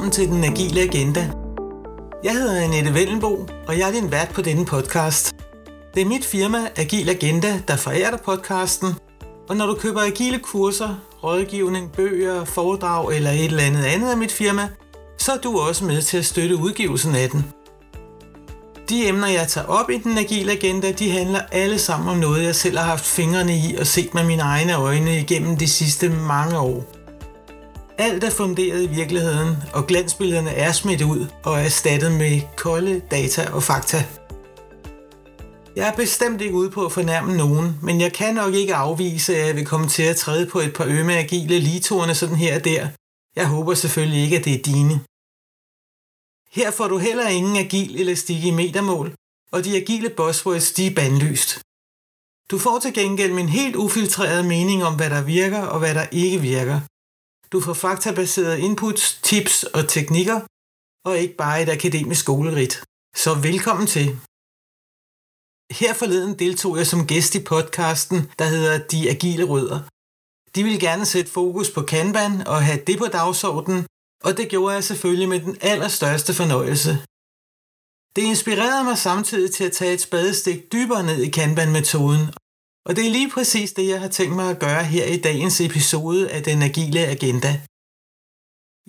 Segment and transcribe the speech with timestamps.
[0.00, 1.30] Velkommen til Den Agile Agenda.
[2.24, 5.34] Jeg hedder Annette Vellenbo, og jeg er din vært på denne podcast.
[5.94, 8.88] Det er mit firma Agil Agenda, der forærer dig podcasten,
[9.48, 10.88] og når du køber agile kurser,
[11.24, 14.68] rådgivning, bøger, foredrag eller et eller andet andet af mit firma,
[15.18, 17.44] så er du også med til at støtte udgivelsen af den.
[18.88, 22.44] De emner, jeg tager op i den agile agenda, de handler alle sammen om noget,
[22.44, 26.08] jeg selv har haft fingrene i og set med mine egne øjne igennem de sidste
[26.08, 26.99] mange år.
[28.00, 33.50] Alt er funderet i virkeligheden, og glansbillederne er smidt ud og erstattet med kolde data
[33.52, 33.96] og fakta.
[35.76, 39.36] Jeg er bestemt ikke ude på at fornærme nogen, men jeg kan nok ikke afvise,
[39.36, 42.54] at jeg vil komme til at træde på et par ømme agile ligetorne sådan her
[42.58, 42.88] og der.
[43.36, 45.00] Jeg håber selvfølgelig ikke, at det er dine.
[46.52, 49.14] Her får du heller ingen agil elastik i metermål,
[49.52, 51.60] og de agile buzzwords de er bandlyst.
[52.50, 56.06] Du får til gengæld min helt ufiltrerede mening om, hvad der virker og hvad der
[56.12, 56.80] ikke virker.
[57.52, 60.40] Du får faktabaserede inputs, tips og teknikker,
[61.08, 62.74] og ikke bare et akademisk skolerit.
[63.22, 64.06] Så velkommen til.
[65.80, 69.80] Her forleden deltog jeg som gæst i podcasten, der hedder De Agile Rødder.
[70.54, 73.86] De ville gerne sætte fokus på Kanban og have det på dagsordenen,
[74.26, 76.92] og det gjorde jeg selvfølgelig med den allerstørste fornøjelse.
[78.16, 82.24] Det inspirerede mig samtidig til at tage et spadestik dybere ned i Kanban-metoden,
[82.90, 85.60] og det er lige præcis det, jeg har tænkt mig at gøre her i dagens
[85.60, 87.52] episode af Den Agile Agenda.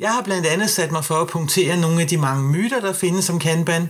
[0.04, 2.94] Jeg har blandt andet sat mig for at punktere nogle af de mange myter, der
[2.94, 3.84] findes om Kanban,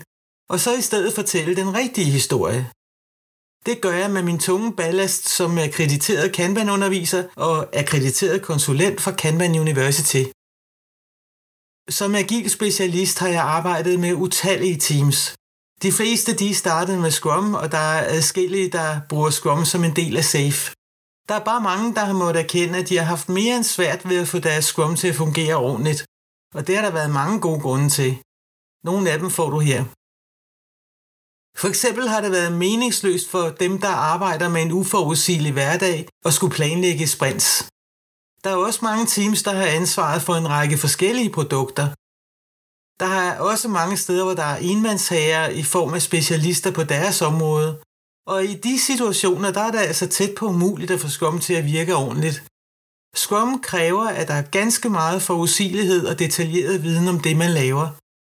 [0.50, 2.62] og så i stedet fortælle den rigtige historie.
[3.66, 9.60] Det gør jeg med min tunge ballast som akkrediteret Kanban-underviser og akkrediteret konsulent for Kanban
[9.66, 10.24] University.
[11.90, 15.20] Som agil specialist har jeg arbejdet med utallige teams.
[15.84, 19.96] De fleste de startede med Scrum, og der er adskillige, der bruger Scrum som en
[19.96, 20.72] del af SAFE.
[21.30, 24.10] Der er bare mange, der har måttet erkende, at de har haft mere end svært
[24.10, 26.02] ved at få deres Scrum til at fungere ordentligt.
[26.56, 28.12] Og det har der været mange gode grunde til.
[28.84, 29.82] Nogle af dem får du her.
[31.62, 36.34] For eksempel har det været meningsløst for dem, der arbejder med en uforudsigelig hverdag og
[36.34, 37.48] skulle planlægge sprints.
[38.44, 41.88] Der er også mange teams, der har ansvaret for en række forskellige produkter.
[43.02, 47.22] Der er også mange steder, hvor der er enmandshager i form af specialister på deres
[47.22, 47.80] område.
[48.28, 51.54] Og i de situationer, der er det altså tæt på umuligt at få Scrum til
[51.54, 52.44] at virke ordentligt.
[53.16, 57.88] Scrum kræver, at der er ganske meget forudsigelighed og detaljeret viden om det, man laver.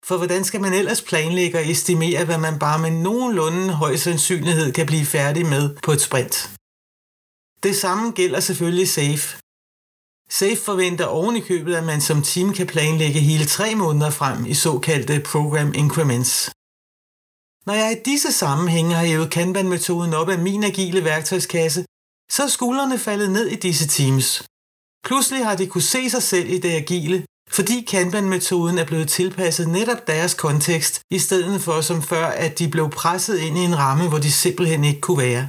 [0.08, 4.74] For hvordan skal man ellers planlægge og estimere, hvad man bare med nogenlunde høj sandsynlighed
[4.74, 6.36] kan blive færdig med på et sprint?
[7.64, 9.43] Det samme gælder selvfølgelig SAFE.
[10.30, 14.46] SAFE forventer oven i købet, at man som team kan planlægge hele tre måneder frem
[14.46, 16.52] i såkaldte Program Increments.
[17.66, 21.86] Når jeg i disse sammenhænge har hævet Kanban-metoden op af min agile værktøjskasse,
[22.32, 24.44] så er skuldrene faldet ned i disse teams.
[25.06, 29.68] Pludselig har de kunne se sig selv i det agile, fordi Kanban-metoden er blevet tilpasset
[29.68, 33.78] netop deres kontekst, i stedet for som før, at de blev presset ind i en
[33.78, 35.48] ramme, hvor de simpelthen ikke kunne være.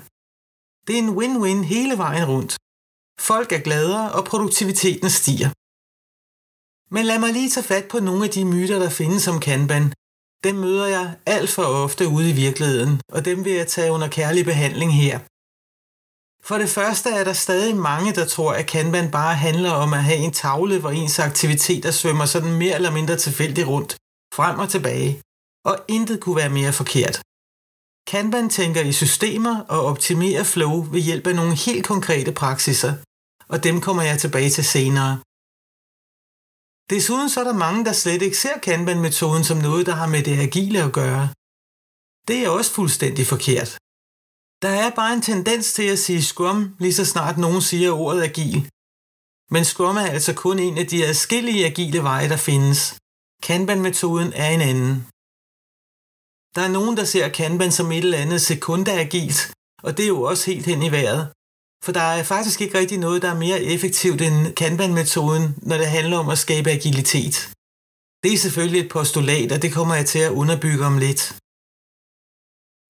[0.87, 2.57] Det er en win-win hele vejen rundt.
[3.19, 5.51] Folk er gladere, og produktiviteten stiger.
[6.95, 9.93] Men lad mig lige tage fat på nogle af de myter, der findes om Kanban.
[10.45, 14.09] Dem møder jeg alt for ofte ude i virkeligheden, og dem vil jeg tage under
[14.09, 15.19] kærlig behandling her.
[16.49, 20.05] For det første er der stadig mange, der tror, at Kanban bare handler om at
[20.05, 23.97] have en tavle, hvor ens aktiviteter svømmer sådan mere eller mindre tilfældigt rundt,
[24.35, 25.23] frem og tilbage,
[25.65, 27.23] og intet kunne være mere forkert.
[28.07, 32.95] Kanban tænker i systemer og optimerer flow ved hjælp af nogle helt konkrete praksiser,
[33.49, 35.13] og dem kommer jeg tilbage til senere.
[36.91, 40.23] Desuden så er der mange, der slet ikke ser Kanban-metoden som noget, der har med
[40.23, 41.29] det agile at gøre.
[42.29, 43.71] Det er også fuldstændig forkert.
[44.63, 48.23] Der er bare en tendens til at sige Scrum, lige så snart nogen siger ordet
[48.23, 48.71] agil.
[49.51, 52.81] Men Scrum er altså kun en af de adskillige agile veje, der findes.
[53.43, 55.07] Kanban-metoden er en anden.
[56.55, 59.53] Der er nogen, der ser Kanban som et eller andet sekundagilt,
[59.83, 61.33] og det er jo også helt hen i vejret.
[61.85, 65.87] For der er faktisk ikke rigtig noget, der er mere effektivt end Kanban-metoden, når det
[65.87, 67.37] handler om at skabe agilitet.
[68.23, 71.23] Det er selvfølgelig et postulat, og det kommer jeg til at underbygge om lidt.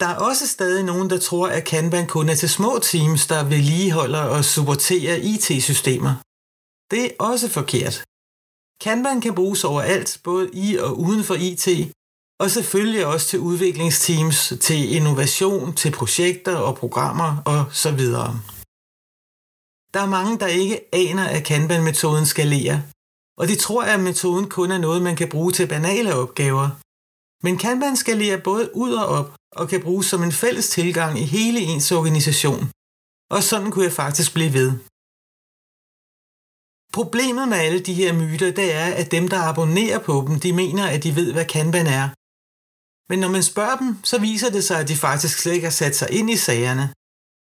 [0.01, 3.49] Der er også stadig nogen, der tror, at Kanban kun er til små teams, der
[3.55, 6.15] vedligeholder og supporterer IT-systemer.
[6.91, 7.97] Det er også forkert.
[8.85, 11.67] Kanban kan bruges overalt, både i og uden for IT,
[12.43, 18.31] og selvfølgelig også til udviklingsteams, til innovation, til projekter og programmer og så videre.
[19.95, 22.79] Der er mange, der ikke aner, at Kanban-metoden skalerer,
[23.41, 26.69] og de tror, at metoden kun er noget, man kan bruge til banale opgaver.
[27.45, 31.25] Men Kanban skalerer både ud og op, og kan bruges som en fælles tilgang i
[31.37, 32.71] hele ens organisation.
[33.31, 34.71] Og sådan kunne jeg faktisk blive ved.
[36.99, 40.53] Problemet med alle de her myter, det er, at dem, der abonnerer på dem, de
[40.53, 42.09] mener, at de ved, hvad Kanban er.
[43.09, 45.71] Men når man spørger dem, så viser det sig, at de faktisk slet ikke har
[45.71, 46.93] sat sig ind i sagerne.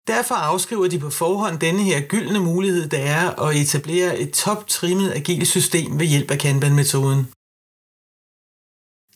[0.06, 5.12] Derfor afskriver de på forhånd denne her gyldne mulighed, der er at etablere et top-trimmet
[5.12, 7.22] agilt system ved hjælp af Kanban-metoden.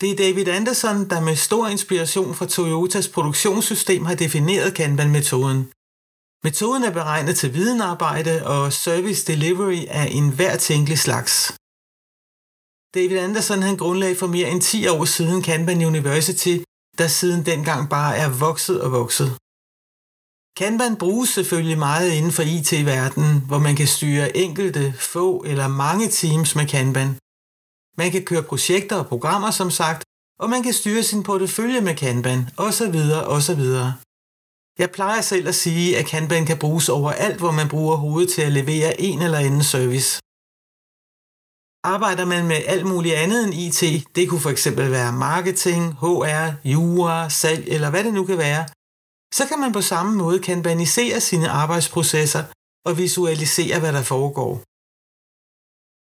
[0.00, 5.73] Det er David Anderson, der med stor inspiration fra Toyotas produktionssystem har defineret Kanban-metoden.
[6.44, 11.52] Metoden er beregnet til videnarbejde og service delivery af enhver tænkelig slags.
[12.94, 16.56] David Anderson han grundlagde for mere end 10 år siden Kanban University,
[16.99, 19.31] der siden dengang bare er vokset og vokset.
[20.58, 26.08] Kanban bruges selvfølgelig meget inden for IT-verdenen, hvor man kan styre enkelte, få eller mange
[26.08, 27.11] teams med Kanban.
[28.00, 30.05] Man kan køre projekter og programmer som sagt,
[30.41, 32.96] og man kan styre sin portefølje med Kanban, osv.
[33.37, 33.62] osv.
[34.79, 38.43] Jeg plejer selv at sige, at Kanban kan bruges overalt, hvor man bruger hovedet til
[38.43, 40.20] at levere en eller anden service.
[41.84, 43.81] Arbejder man med alt muligt andet end IT,
[44.16, 48.64] det kunne for eksempel være marketing, HR, jura, salg eller hvad det nu kan være,
[49.34, 52.44] så kan man på samme måde kanbanisere sine arbejdsprocesser
[52.86, 54.52] og visualisere, hvad der foregår.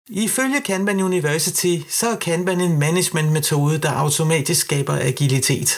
[0.10, 5.70] Ifølge Kanban University, så er Kanban en managementmetode, der automatisk skaber agilitet.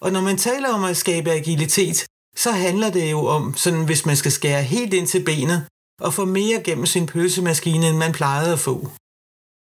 [0.00, 2.06] Og når man taler om at skabe agilitet,
[2.36, 5.66] så handler det jo om, sådan hvis man skal skære helt ind til benet,
[6.02, 8.76] og få mere gennem sin pølsemaskine, end man plejede at få.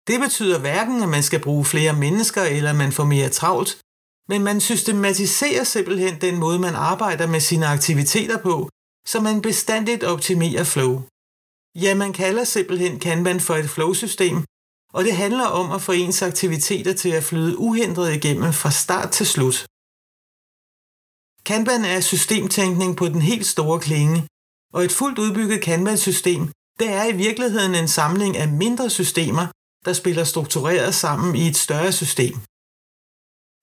[0.07, 3.71] Det betyder hverken, at man skal bruge flere mennesker, eller man får mere travlt,
[4.29, 8.69] men man systematiserer simpelthen den måde, man arbejder med sine aktiviteter på,
[9.07, 11.01] så man bestandigt optimerer flow.
[11.83, 14.37] Ja, man kalder simpelthen Kanban for et flow-system,
[14.93, 19.11] og det handler om at få ens aktiviteter til at flyde uhindret igennem fra start
[19.11, 19.57] til slut.
[21.45, 24.27] Kanban er systemtænkning på den helt store klinge,
[24.73, 29.47] og et fuldt udbygget Kanban-system, det er i virkeligheden en samling af mindre systemer,
[29.85, 32.35] der spiller struktureret sammen i et større system.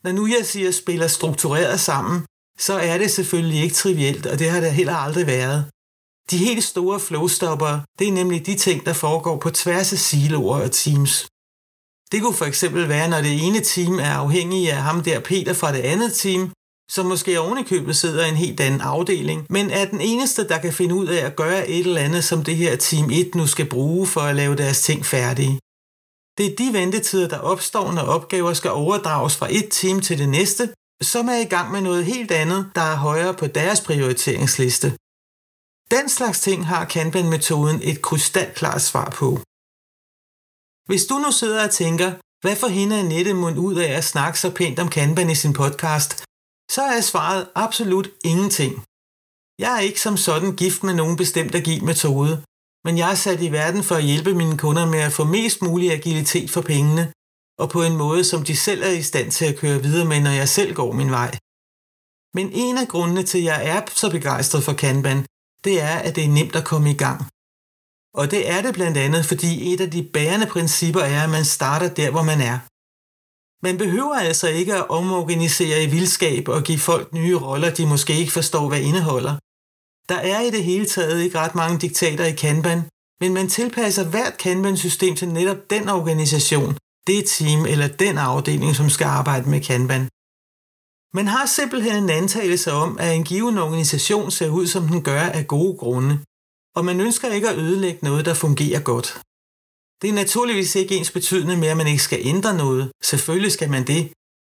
[0.05, 2.27] Når nu jeg siger spiller struktureret sammen,
[2.59, 5.71] så er det selvfølgelig ikke trivielt, og det har det heller aldrig været.
[6.31, 10.61] De helt store flowstopper, det er nemlig de ting, der foregår på tværs af siloer
[10.63, 11.29] og teams.
[12.13, 15.55] Det kunne for eksempel være, når det ene team er afhængig af ham der Peter
[15.55, 16.53] fra det andet team,
[16.95, 20.73] som måske ovenikøbet sidder i en helt anden afdeling, men er den eneste, der kan
[20.73, 23.69] finde ud af at gøre et eller andet, som det her team 1 nu skal
[23.69, 25.59] bruge for at lave deres ting færdige.
[26.39, 30.29] Det er de ventetider, der opstår, når opgaver skal overdrages fra et team til det
[30.29, 34.89] næste, som er i gang med noget helt andet, der er højere på deres prioriteringsliste.
[35.91, 39.29] Den slags ting har Kanban-metoden et krystalklart svar på.
[40.89, 42.11] Hvis du nu sidder og tænker,
[42.43, 46.11] hvad forhinder Annette mund ud af at snakke så pænt om Kanban i sin podcast,
[46.75, 48.73] så er svaret absolut ingenting.
[49.59, 52.45] Jeg er ikke som sådan gift med nogen bestemt agil metode,
[52.85, 55.63] men jeg er sat i verden for at hjælpe mine kunder med at få mest
[55.63, 57.13] mulig agilitet for pengene,
[57.59, 60.21] og på en måde, som de selv er i stand til at køre videre med,
[60.21, 61.31] når jeg selv går min vej.
[62.35, 65.27] Men en af grundene til, at jeg er så begejstret for Kanban,
[65.65, 67.21] det er, at det er nemt at komme i gang.
[68.15, 71.45] Og det er det blandt andet, fordi et af de bærende principper er, at man
[71.45, 72.59] starter der, hvor man er.
[73.63, 78.15] Man behøver altså ikke at omorganisere i vildskab og give folk nye roller, de måske
[78.17, 79.35] ikke forstår, hvad indeholder.
[80.09, 82.83] Der er i det hele taget ikke ret mange diktater i Kanban,
[83.21, 88.89] men man tilpasser hvert Kanban-system til netop den organisation, det team eller den afdeling, som
[88.91, 90.09] skal arbejde med Kanban.
[91.15, 95.21] Man har simpelthen en antagelse om, at en given organisation ser ud, som den gør
[95.21, 96.19] af gode grunde,
[96.77, 99.21] og man ønsker ikke at ødelægge noget, der fungerer godt.
[100.03, 102.93] Det er naturligvis ikke ens betydende med, at man ikke skal ændre noget.
[103.03, 104.13] Selvfølgelig skal man det.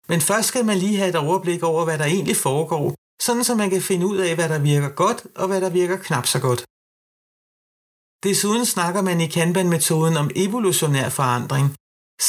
[0.09, 3.55] Men først skal man lige have et overblik over, hvad der egentlig foregår, sådan så
[3.55, 6.39] man kan finde ud af, hvad der virker godt og hvad der virker knap så
[6.39, 6.61] godt.
[8.23, 11.75] Desuden snakker man i Kanban-metoden om evolutionær forandring,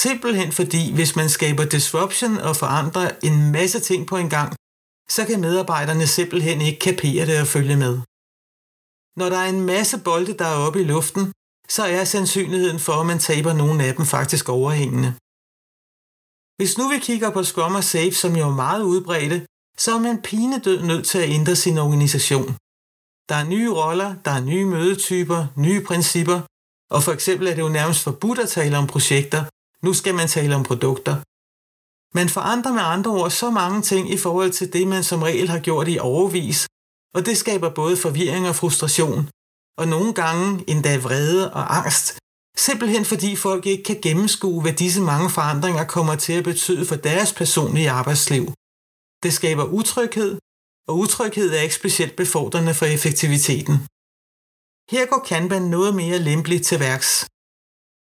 [0.02, 4.50] simpelthen fordi hvis man skaber disruption og forandrer en masse ting på en gang,
[5.14, 7.94] så kan medarbejderne simpelthen ikke kapere det og følge med.
[9.18, 11.24] Når der er en masse bolde, der er oppe i luften,
[11.68, 15.10] så er sandsynligheden for, at man taber nogle af dem faktisk overhængende.
[16.58, 19.46] Hvis nu vi kigger på Scrum og Safe, som jo er meget udbredte,
[19.78, 22.56] så er man pinedød nødt til at ændre sin organisation.
[23.28, 26.40] Der er nye roller, der er nye mødetyper, nye principper,
[26.94, 29.44] og for eksempel er det jo nærmest forbudt at tale om projekter.
[29.84, 31.14] Nu skal man tale om produkter.
[32.18, 35.48] Man forandrer med andre ord så mange ting i forhold til det, man som regel
[35.48, 36.66] har gjort i overvis,
[37.14, 39.28] og det skaber både forvirring og frustration,
[39.80, 42.18] og nogle gange endda vrede og angst,
[42.56, 46.96] simpelthen fordi folk ikke kan gennemskue, hvad disse mange forandringer kommer til at betyde for
[46.96, 48.44] deres personlige arbejdsliv.
[49.22, 50.38] Det skaber utryghed,
[50.88, 53.74] og utryghed er ikke specielt befordrende for effektiviteten.
[54.90, 57.26] Her går Kanban noget mere lempeligt til værks.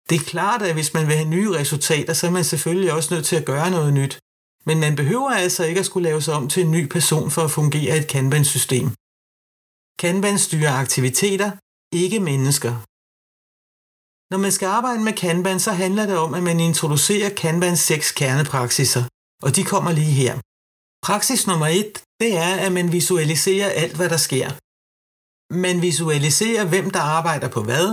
[0.09, 3.13] Det er klart, at hvis man vil have nye resultater, så er man selvfølgelig også
[3.13, 4.19] nødt til at gøre noget nyt.
[4.65, 7.41] Men man behøver altså ikke at skulle lave sig om til en ny person for
[7.41, 8.87] at fungere i et Kanban-system.
[9.99, 11.51] Kanban styrer aktiviteter,
[12.01, 12.73] ikke mennesker.
[14.31, 18.11] Når man skal arbejde med Kanban, så handler det om, at man introducerer Kanbans seks
[18.11, 19.03] kernepraksiser,
[19.45, 20.35] og de kommer lige her.
[21.07, 24.49] Praksis nummer et, det er, at man visualiserer alt, hvad der sker.
[25.53, 27.87] Man visualiserer, hvem der arbejder på hvad,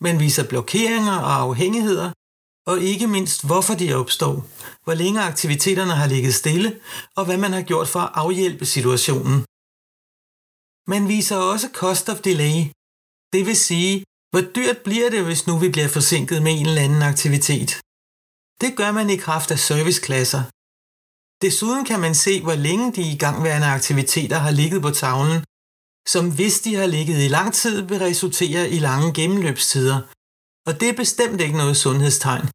[0.00, 2.12] man viser blokeringer og afhængigheder,
[2.66, 4.34] og ikke mindst, hvorfor de opstår,
[4.84, 6.80] hvor længe aktiviteterne har ligget stille,
[7.16, 9.44] og hvad man har gjort for at afhjælpe situationen
[10.92, 12.58] men viser også cost of delay,
[13.34, 13.94] det vil sige,
[14.30, 17.70] hvor dyrt bliver det, hvis nu vi bliver forsinket med en eller anden aktivitet.
[18.62, 20.42] Det gør man i kraft af serviceklasser.
[21.44, 25.40] Desuden kan man se, hvor længe de igangværende aktiviteter har ligget på tavlen,
[26.12, 29.98] som hvis de har ligget i lang tid, vil resultere i lange gennemløbstider.
[30.66, 32.46] Og det er bestemt ikke noget sundhedstegn.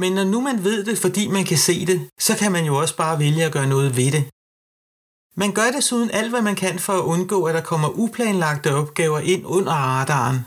[0.00, 2.74] Men når nu man ved det, fordi man kan se det, så kan man jo
[2.82, 4.24] også bare vælge at gøre noget ved det.
[5.36, 9.18] Man gør desuden alt, hvad man kan for at undgå, at der kommer uplanlagte opgaver
[9.18, 10.38] ind under radaren.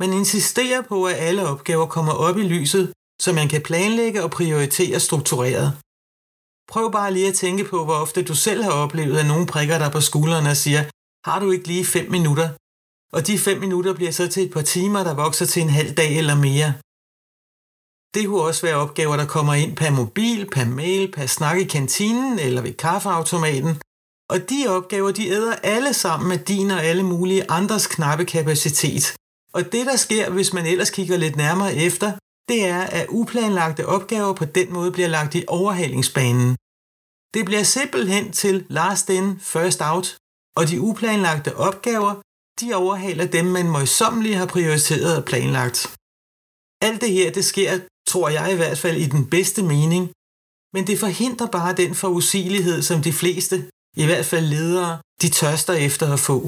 [0.00, 4.30] Man insisterer på, at alle opgaver kommer op i lyset, så man kan planlægge og
[4.30, 5.78] prioritere struktureret.
[6.68, 9.78] Prøv bare lige at tænke på, hvor ofte du selv har oplevet, at nogen prikker
[9.78, 10.82] dig på skulderen og siger,
[11.28, 12.48] har du ikke lige 5 minutter?
[13.12, 15.94] Og de 5 minutter bliver så til et par timer, der vokser til en halv
[15.94, 16.70] dag eller mere.
[18.14, 21.64] Det kunne også være opgaver, der kommer ind per mobil, per mail, per snak i
[21.64, 23.80] kantinen eller ved kaffeautomaten.
[24.32, 29.16] Og de opgaver, de æder alle sammen med din og alle mulige andres knappe kapacitet.
[29.52, 32.12] Og det, der sker, hvis man ellers kigger lidt nærmere efter,
[32.48, 36.56] det er, at uplanlagte opgaver på den måde bliver lagt i overhalingsbanen.
[37.34, 40.16] Det bliver simpelthen til last in, first out,
[40.56, 42.14] og de uplanlagte opgaver,
[42.60, 45.78] de overhaler dem, man møjsommeligt har prioriteret og planlagt.
[46.86, 50.12] Alt det her, det sker, tror jeg i hvert fald, i den bedste mening,
[50.74, 53.56] men det forhindrer bare den forudsigelighed, som de fleste,
[53.96, 56.38] i hvert fald ledere, de tørster efter at få.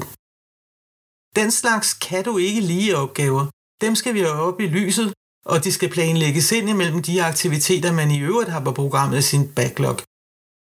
[1.39, 3.45] Den slags kan du ikke lige opgaver.
[3.81, 5.13] Dem skal vi have op i lyset,
[5.45, 9.21] og de skal planlægges ind imellem de aktiviteter, man i øvrigt har på programmet i
[9.21, 9.97] sin backlog.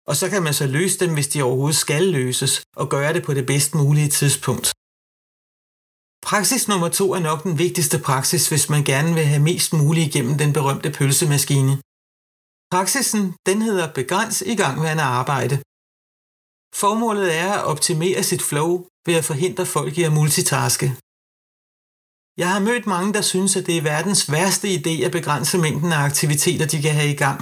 [0.07, 3.23] Og så kan man så løse dem, hvis de overhovedet skal løses, og gøre det
[3.25, 4.67] på det bedst mulige tidspunkt.
[6.29, 10.07] Praksis nummer to er nok den vigtigste praksis, hvis man gerne vil have mest muligt
[10.07, 11.73] igennem den berømte pølsemaskine.
[12.71, 15.55] Praksisen den hedder begræns i gangværende arbejde.
[16.81, 18.71] Formålet er at optimere sit flow
[19.05, 20.87] ved at forhindre folk i at multitaske.
[22.41, 25.91] Jeg har mødt mange, der synes, at det er verdens værste idé at begrænse mængden
[25.91, 27.39] af aktiviteter, de kan have i gang.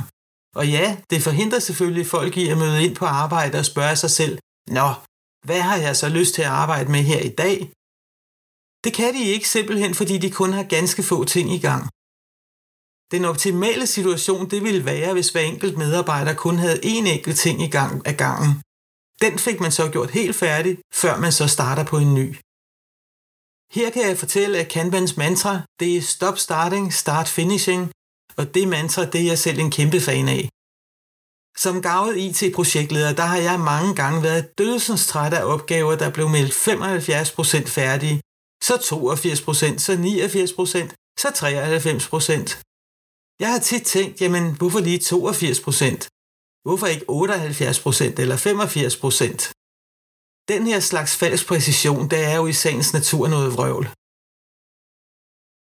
[0.56, 4.12] Og ja, det forhindrer selvfølgelig folk i at møde ind på arbejde og spørge sig
[4.20, 4.40] selv,
[4.78, 4.88] Nå,
[5.48, 7.58] hvad har jeg så lyst til at arbejde med her i dag?
[8.84, 11.84] Det kan de ikke simpelthen, fordi de kun har ganske få ting i gang.
[13.14, 17.62] Den optimale situation det ville være, hvis hver enkelt medarbejder kun havde én enkelt ting
[17.62, 18.52] i gang af gangen.
[19.22, 22.28] Den fik man så gjort helt færdig, før man så starter på en ny.
[23.78, 27.92] Her kan jeg fortælle, at Kanbans mantra, det er stop starting, start finishing,
[28.38, 30.44] og det mantra, det er jeg selv en kæmpe fan af.
[31.64, 36.28] Som gavet IT-projektleder, der har jeg mange gange været dødsens træt af opgaver, der blev
[36.30, 38.22] meldt 75% færdige,
[38.68, 42.64] så 82%, så 89%, så 93%.
[43.40, 46.21] Jeg har tit tænkt, jamen hvorfor lige 82%?
[46.66, 49.54] Hvorfor ikke 78% eller 85%?
[50.48, 53.86] Den her slags falsk præcision, det er jo i sagens natur noget vrøvl.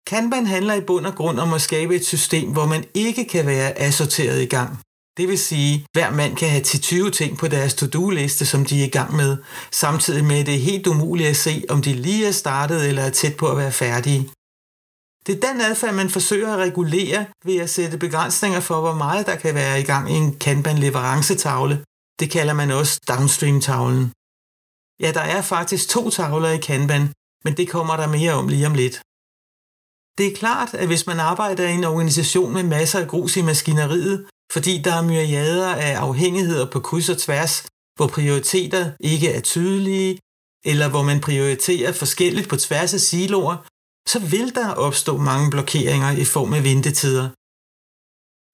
[0.09, 3.45] Kanban handler i bund og grund om at skabe et system, hvor man ikke kan
[3.45, 4.79] være assorteret i gang.
[5.17, 8.85] Det vil sige, hver mand kan have 10-20 ting på deres to-do-liste, som de er
[8.85, 9.37] i gang med,
[9.71, 13.03] samtidig med at det er helt umuligt at se, om de lige er startet eller
[13.03, 14.29] er tæt på at være færdige.
[15.29, 19.25] Det er den adfærd, man forsøger at regulere ved at sætte begrænsninger for, hvor meget
[19.25, 21.75] der kan være i gang i en Kanban-leverancetavle.
[22.19, 24.05] Det kalder man også downstream-tavlen.
[25.03, 27.13] Ja, der er faktisk to tavler i Kanban,
[27.45, 28.95] men det kommer der mere om lige om lidt.
[30.17, 33.41] Det er klart, at hvis man arbejder i en organisation med masser af grus i
[33.41, 37.53] maskineriet, fordi der er myriader af afhængigheder på kryds og tværs,
[37.97, 40.19] hvor prioriteter ikke er tydelige,
[40.65, 43.57] eller hvor man prioriterer forskelligt på tværs af siloer,
[44.11, 47.27] så vil der opstå mange blokeringer i form af ventetider.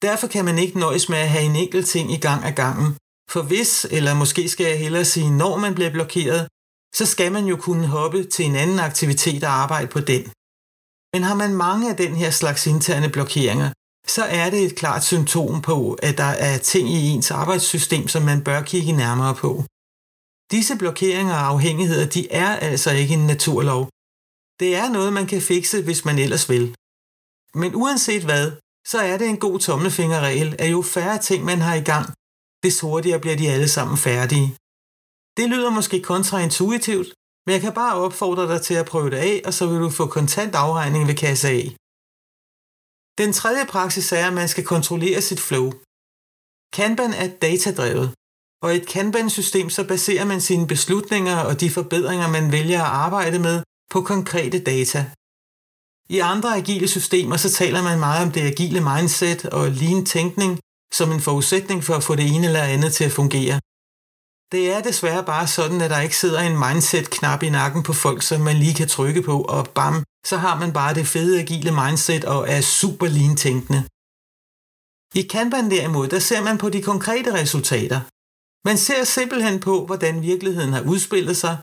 [0.06, 2.90] Derfor kan man ikke nøjes med at have en enkelt ting i gang af gangen,
[3.34, 6.48] for hvis, eller måske skal jeg hellere sige, når man bliver blokeret,
[6.96, 10.24] så skal man jo kunne hoppe til en anden aktivitet og arbejde på den.
[11.14, 13.70] Men har man mange af den her slags interne blokeringer,
[14.08, 18.24] så er det et klart symptom på, at der er ting i ens arbejdssystem, som
[18.24, 19.64] man bør kigge nærmere på.
[20.52, 23.90] Disse blokeringer og afhængigheder, de er altså ikke en naturlov.
[24.60, 26.66] Det er noget, man kan fikse, hvis man ellers vil.
[27.62, 28.46] Men uanset hvad,
[28.92, 32.06] så er det en god tommelfingerregel, at jo færre ting man har i gang,
[32.64, 34.48] des hurtigere bliver de alle sammen færdige.
[35.38, 37.10] Det lyder måske kontraintuitivt,
[37.46, 39.90] men jeg kan bare opfordre dig til at prøve det af, og så vil du
[39.90, 41.62] få kontant afregning ved kasse A.
[43.22, 45.68] Den tredje praksis er, at man skal kontrollere sit flow.
[46.78, 48.08] Kanban er datadrevet,
[48.64, 52.96] og i et Kanban-system så baserer man sine beslutninger og de forbedringer, man vælger at
[53.06, 53.58] arbejde med,
[53.92, 55.12] på konkrete data.
[56.10, 60.60] I andre agile systemer så taler man meget om det agile mindset og lean tænkning
[60.94, 63.60] som en forudsætning for at få det ene eller andet til at fungere.
[64.52, 68.22] Det er desværre bare sådan, at der ikke sidder en mindset-knap i nakken på folk,
[68.22, 71.72] som man lige kan trykke på, og bam, så har man bare det fede agile
[71.82, 73.82] mindset og er super lean tænkende.
[75.20, 78.00] I Kanban derimod, der ser man på de konkrete resultater.
[78.68, 81.58] Man ser simpelthen på, hvordan virkeligheden har udspillet sig,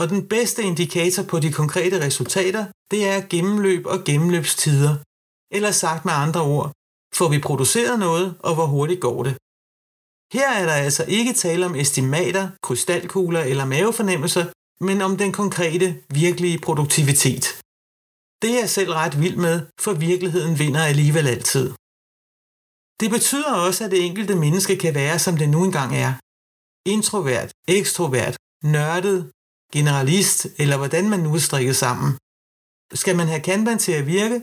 [0.00, 4.94] og den bedste indikator på de konkrete resultater, det er gennemløb og gennemløbstider.
[5.56, 6.72] Eller sagt med andre ord,
[7.18, 9.34] får vi produceret noget, og hvor hurtigt går det?
[10.36, 14.46] Her er der altså ikke tale om estimater, krystalkugler eller mavefornemmelser,
[14.84, 17.44] men om den konkrete, virkelige produktivitet.
[18.42, 21.66] Det er jeg selv ret vild med, for virkeligheden vinder alligevel altid.
[23.00, 26.12] Det betyder også, at det enkelte menneske kan være, som det nu engang er.
[26.94, 28.36] Introvert, ekstrovert,
[28.74, 29.18] nørdet,
[29.76, 32.10] generalist eller hvordan man nu er strikket sammen.
[33.02, 34.38] Skal man have Kanban til at virke,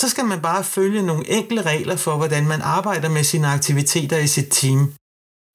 [0.00, 4.18] så skal man bare følge nogle enkle regler for, hvordan man arbejder med sine aktiviteter
[4.18, 4.80] i sit team.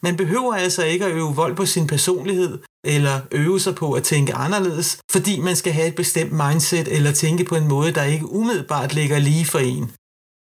[0.04, 2.60] Man behøver altså ikke at øve vold på sin personlighed,
[2.94, 7.12] eller øve sig på at tænke anderledes, fordi man skal have et bestemt mindset eller
[7.12, 9.86] tænke på en måde, der ikke umiddelbart ligger lige for en.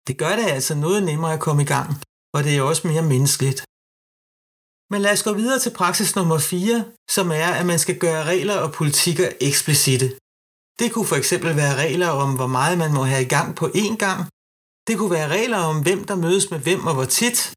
[0.08, 1.90] Det gør det altså noget nemmere at komme i gang,
[2.34, 3.64] og det er også mere menneskeligt.
[4.94, 8.24] Men lad os gå videre til praksis nummer 4, som er, at man skal gøre
[8.24, 10.06] regler og politikker eksplicite.
[10.78, 13.66] Det kunne for eksempel være regler om, hvor meget man må have i gang på
[13.66, 14.20] én gang.
[14.88, 17.52] Det kunne være regler om, hvem der mødes med hvem og hvor tit.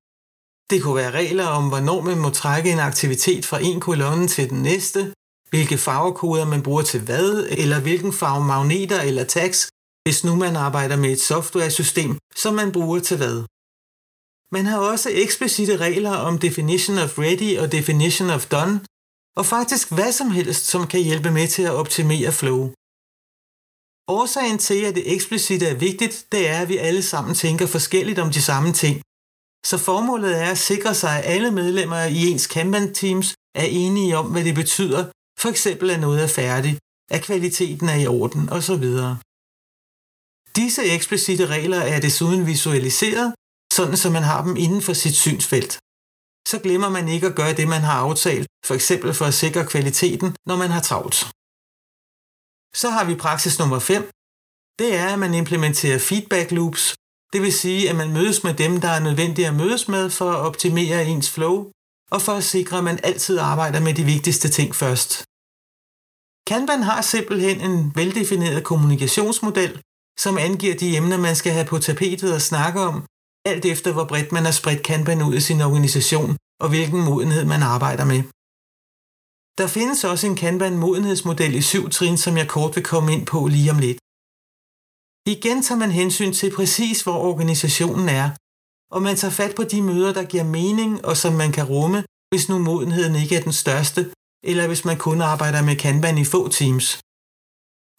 [0.69, 4.49] Det kunne være regler om, hvornår man må trække en aktivitet fra en kolonne til
[4.49, 5.13] den næste,
[5.49, 9.69] hvilke farvekoder man bruger til hvad, eller hvilken farve magneter eller tags,
[10.05, 13.37] hvis nu man arbejder med et software-system, som man bruger til hvad.
[14.55, 18.75] Man har også eksplicite regler om definition of ready og definition of done,
[19.39, 22.61] og faktisk hvad som helst, som kan hjælpe med til at optimere flow.
[24.09, 28.19] Årsagen til, at det eksplicit er vigtigt, det er, at vi alle sammen tænker forskelligt
[28.19, 28.95] om de samme ting.
[29.65, 34.31] Så formålet er at sikre sig, at alle medlemmer i ens Kanban-teams er enige om,
[34.31, 35.01] hvad det betyder,
[35.41, 36.79] for eksempel at noget er færdigt,
[37.11, 38.85] at kvaliteten er i orden osv.
[40.55, 43.33] Disse eksplicite regler er desuden visualiseret,
[43.77, 45.73] sådan som man har dem inden for sit synsfelt.
[46.49, 49.69] Så glemmer man ikke at gøre det, man har aftalt, for eksempel for at sikre
[49.73, 51.17] kvaliteten, når man har travlt.
[52.81, 54.01] Så har vi praksis nummer 5.
[54.79, 56.83] Det er, at man implementerer feedback loops.
[57.33, 60.29] Det vil sige, at man mødes med dem, der er nødvendige at mødes med for
[60.31, 61.55] at optimere ens flow,
[62.11, 65.11] og for at sikre, at man altid arbejder med de vigtigste ting først.
[66.49, 69.73] Kanban har simpelthen en veldefineret kommunikationsmodel,
[70.23, 72.95] som angiver de emner, man skal have på tapetet og snakke om,
[73.51, 76.31] alt efter hvor bredt man har spredt Kanban ud i sin organisation
[76.63, 78.21] og hvilken modenhed man arbejder med.
[79.59, 83.25] Der findes også en Kanban modenhedsmodel i syv trin, som jeg kort vil komme ind
[83.25, 83.99] på lige om lidt.
[85.33, 88.27] Igen tager man hensyn til præcis, hvor organisationen er,
[88.95, 91.99] og man tager fat på de møder, der giver mening og som man kan rumme,
[92.31, 94.01] hvis nu modenheden ikke er den største,
[94.49, 96.87] eller hvis man kun arbejder med Kanban i få teams.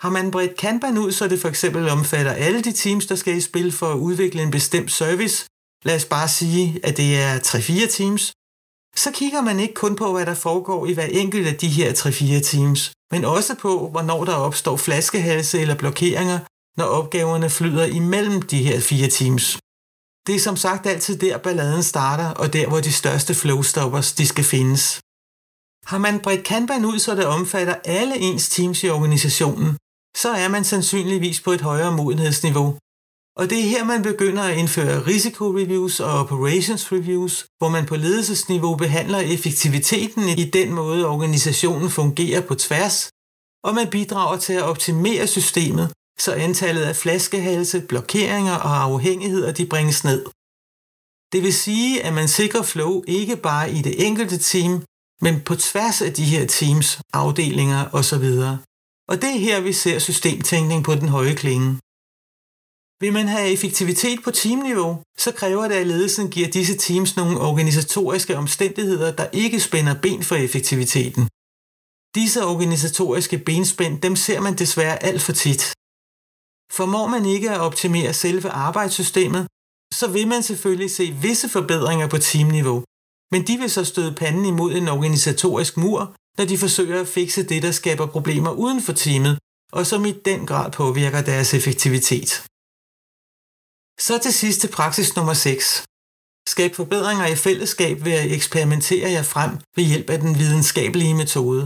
[0.01, 3.37] Har man bredt Kanban ud, så det for eksempel omfatter alle de teams, der skal
[3.37, 5.47] i spil for at udvikle en bestemt service,
[5.85, 8.33] lad os bare sige, at det er 3-4 teams,
[8.97, 11.93] så kigger man ikke kun på, hvad der foregår i hver enkelt af de her
[11.93, 16.39] 3-4 teams, men også på, hvornår der opstår flaskehalse eller blokeringer,
[16.79, 19.59] når opgaverne flyder imellem de her fire teams.
[20.27, 24.27] Det er som sagt altid der, balladen starter, og der, hvor de største flowstoppers de
[24.27, 25.01] skal findes.
[25.91, 29.77] Har man bredt Kanban ud, så det omfatter alle ens teams i organisationen,
[30.23, 32.79] så er man sandsynligvis på et højere modenhedsniveau,
[33.41, 37.97] og det er her, man begynder at indføre risikoreviews og operations reviews, hvor man på
[37.97, 43.11] ledelsesniveau behandler effektiviteten i den måde, organisationen fungerer på tværs,
[43.65, 49.67] og man bidrager til at optimere systemet, så antallet af flaskehalse, blokeringer og afhængigheder de
[49.67, 50.25] bringes ned.
[51.33, 54.85] Det vil sige, at man sikrer flow ikke bare i det enkelte team,
[55.21, 58.27] men på tværs af de her teams, afdelinger osv.
[59.11, 61.71] Og det er her, vi ser systemtænkning på den høje klinge.
[63.03, 67.41] Vil man have effektivitet på teamniveau, så kræver det, at ledelsen giver disse teams nogle
[67.41, 71.29] organisatoriske omstændigheder, der ikke spænder ben for effektiviteten.
[72.15, 75.63] Disse organisatoriske benspænd, dem ser man desværre alt for tit.
[76.79, 79.47] Formår man ikke at optimere selve arbejdssystemet,
[79.95, 82.85] så vil man selvfølgelig se visse forbedringer på teamniveau,
[83.33, 87.43] men de vil så støde panden imod en organisatorisk mur, når de forsøger at fikse
[87.43, 89.39] det, der skaber problemer uden for teamet,
[89.73, 92.31] og som i den grad påvirker deres effektivitet.
[94.07, 95.85] Så til sidst til praksis nummer 6.
[96.49, 101.63] Skab forbedringer i fællesskab ved at eksperimentere jer frem ved hjælp af den videnskabelige metode.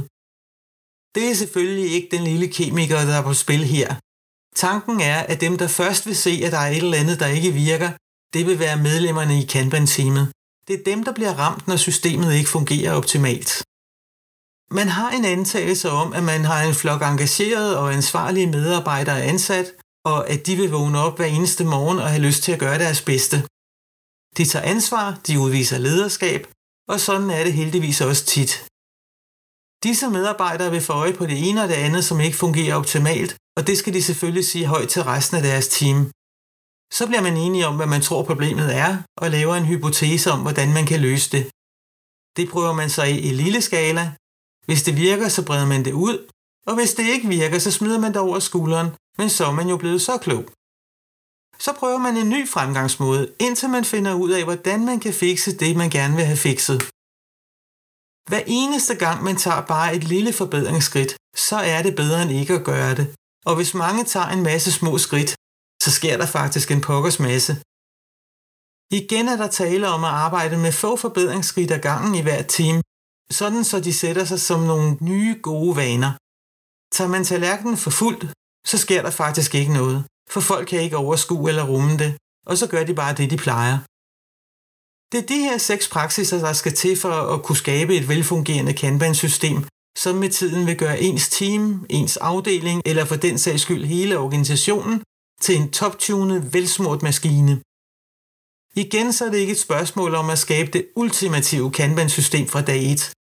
[1.15, 3.89] Det er selvfølgelig ikke den lille kemiker, der er på spil her.
[4.57, 7.27] Tanken er, at dem, der først vil se, at der er et eller andet, der
[7.27, 7.91] ikke virker,
[8.35, 10.33] det vil være medlemmerne i Kanban-teamet.
[10.69, 13.63] Det er dem, der bliver ramt, når systemet ikke fungerer optimalt.
[14.79, 19.67] Man har en antagelse om, at man har en flok engagerede og ansvarlige medarbejdere ansat,
[20.05, 22.79] og at de vil vågne op hver eneste morgen og have lyst til at gøre
[22.79, 23.37] deres bedste.
[24.37, 26.43] De tager ansvar, de udviser lederskab,
[26.89, 28.53] og sådan er det heldigvis også tit.
[29.87, 33.33] Disse medarbejdere vil få øje på det ene og det andet, som ikke fungerer optimalt,
[33.57, 35.99] og det skal de selvfølgelig sige højt til resten af deres team.
[36.97, 40.41] Så bliver man enige om, hvad man tror problemet er, og laver en hypotese om,
[40.41, 41.45] hvordan man kan løse det.
[42.37, 44.05] Det prøver man så i lille skala.
[44.73, 46.17] Hvis det virker, så breder man det ud,
[46.67, 49.69] og hvis det ikke virker, så smider man det over skulderen, men så er man
[49.69, 50.45] jo blevet så klog.
[51.65, 55.57] Så prøver man en ny fremgangsmåde, indtil man finder ud af, hvordan man kan fikse
[55.63, 56.79] det, man gerne vil have fikset.
[58.29, 62.55] Hver eneste gang man tager bare et lille forbedringsskridt, så er det bedre end ikke
[62.55, 63.07] at gøre det.
[63.49, 65.31] Og hvis mange tager en masse små skridt,
[65.83, 67.53] så sker der faktisk en pokkers masse.
[69.01, 72.83] Igen er der tale om at arbejde med få forbedringsskridt ad gangen i hver time,
[73.33, 76.12] sådan så de sætter sig som nogle nye gode vaner.
[76.95, 78.25] Tager man tallerkenen for fuldt,
[78.66, 82.16] så sker der faktisk ikke noget, for folk kan ikke overskue eller rumme det,
[82.47, 83.79] og så gør de bare det, de plejer.
[85.12, 88.75] Det er de her seks praksiser, der skal til for at kunne skabe et velfungerende
[88.75, 89.59] Kanban-system,
[89.99, 94.18] som med tiden vil gøre ens team, ens afdeling eller for den sags skyld hele
[94.18, 95.03] organisationen
[95.40, 97.62] til en top-tunet, velsmurt maskine.
[98.77, 102.92] Igen så er det ikke et spørgsmål om at skabe det ultimative Kanban-system fra dag
[102.92, 103.12] 1.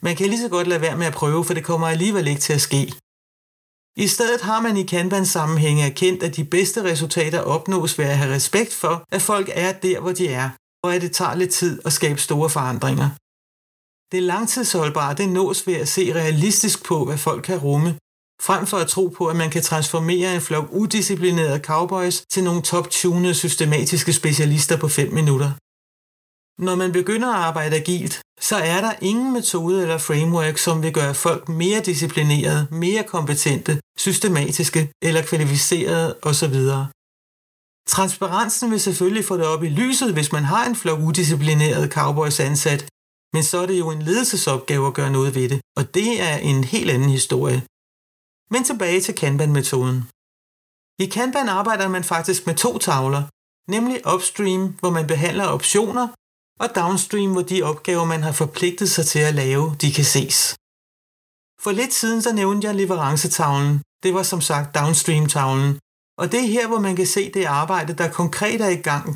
[0.00, 2.40] Man kan lige så godt lade være med at prøve, for det kommer alligevel ikke
[2.40, 2.92] til at ske.
[3.96, 8.34] I stedet har man i Kanban-sammenhænge erkendt, at de bedste resultater opnås ved at have
[8.34, 10.50] respekt for, at folk er der, hvor de er,
[10.84, 13.08] og at det tager lidt tid at skabe store forandringer.
[14.12, 17.90] Det langtidsholdbare det nås ved at se realistisk på, hvad folk kan rumme,
[18.42, 22.62] frem for at tro på, at man kan transformere en flok udisciplinerede cowboys til nogle
[22.62, 25.50] top-tunede systematiske specialister på 5 minutter.
[26.58, 30.92] Når man begynder at arbejde agilt, så er der ingen metode eller framework, som vil
[30.92, 36.56] gøre folk mere disciplinerede, mere kompetente, systematiske eller kvalificerede osv.
[37.88, 42.40] Transparensen vil selvfølgelig få det op i lyset, hvis man har en flok udisciplinerede cowboys
[42.40, 42.88] ansat,
[43.34, 46.36] men så er det jo en ledelsesopgave at gøre noget ved det, og det er
[46.36, 47.62] en helt anden historie.
[48.50, 49.98] Men tilbage til Kanban-metoden.
[51.04, 53.22] I Kanban arbejder man faktisk med to tavler,
[53.70, 56.08] nemlig upstream, hvor man behandler optioner,
[56.62, 60.56] og downstream, hvor de opgaver, man har forpligtet sig til at lave, de kan ses.
[61.64, 63.82] For lidt siden så nævnte jeg leverancetavlen.
[64.02, 65.78] Det var som sagt downstream-tavlen.
[66.18, 69.06] Og det er her, hvor man kan se det arbejde, der konkret er i gang.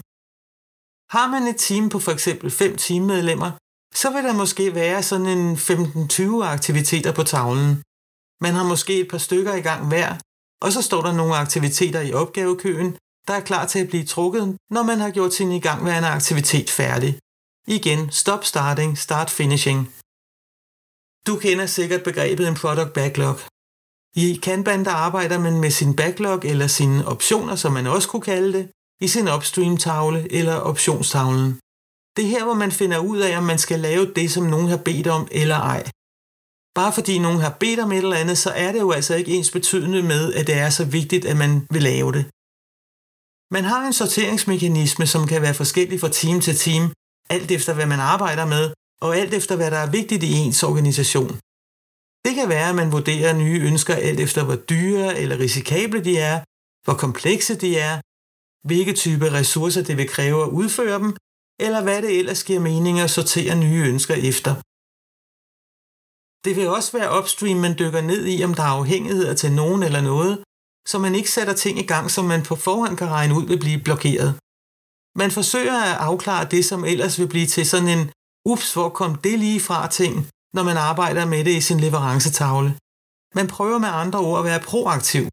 [1.17, 3.51] Har man et team på for eksempel 5 teammedlemmer,
[3.95, 7.83] så vil der måske være sådan en 15-20 aktiviteter på tavlen.
[8.45, 10.19] Man har måske et par stykker i gang hver,
[10.65, 12.97] og så står der nogle aktiviteter i opgavekøen,
[13.29, 17.19] der er klar til at blive trukket, når man har gjort sin igangværende aktivitet færdig.
[17.67, 19.95] Igen, stop starting, start finishing.
[21.27, 23.37] Du kender sikkert begrebet en product backlog.
[24.17, 28.23] I Kanban der arbejder man med sin backlog eller sine optioner, som man også kunne
[28.23, 28.71] kalde det,
[29.01, 31.61] i sin upstream-tavle eller optionstavlen.
[32.17, 34.69] Det er her, hvor man finder ud af, om man skal lave det, som nogen
[34.69, 35.83] har bedt om eller ej.
[36.75, 39.33] Bare fordi nogen har bedt om et eller andet, så er det jo altså ikke
[39.33, 42.25] ens betydende med, at det er så vigtigt, at man vil lave det.
[43.57, 46.85] Man har en sorteringsmekanisme, som kan være forskellig fra team til team,
[47.31, 50.63] alt efter hvad man arbejder med, og alt efter hvad der er vigtigt i ens
[50.63, 51.33] organisation.
[52.25, 56.19] Det kan være, at man vurderer nye ønsker alt efter hvor dyre eller risikable de
[56.19, 56.37] er,
[56.85, 58.01] hvor komplekse de er,
[58.69, 61.17] hvilke type ressourcer det vil kræve at udføre dem,
[61.61, 64.53] eller hvad det ellers giver mening at sortere nye ønsker efter.
[66.45, 69.83] Det vil også være upstream, man dykker ned i, om der er afhængigheder til nogen
[69.83, 70.45] eller noget,
[70.91, 73.59] så man ikke sætter ting i gang, som man på forhånd kan regne ud vil
[73.59, 74.31] blive blokeret.
[75.21, 78.11] Man forsøger at afklare det, som ellers vil blive til sådan en
[78.53, 80.15] ups, hvor kom det lige fra ting,
[80.55, 82.71] når man arbejder med det i sin leverancetavle.
[83.35, 85.25] Man prøver med andre ord at være proaktiv.